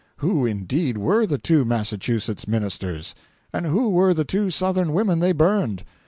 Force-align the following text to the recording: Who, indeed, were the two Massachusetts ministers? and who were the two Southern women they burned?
Who, 0.17 0.47
indeed, 0.47 0.97
were 0.97 1.27
the 1.27 1.37
two 1.37 1.63
Massachusetts 1.63 2.47
ministers? 2.47 3.13
and 3.53 3.67
who 3.67 3.87
were 3.89 4.15
the 4.15 4.25
two 4.25 4.49
Southern 4.49 4.93
women 4.93 5.19
they 5.19 5.31
burned? 5.31 5.83